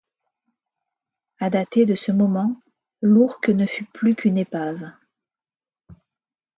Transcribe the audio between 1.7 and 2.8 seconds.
de ce moment,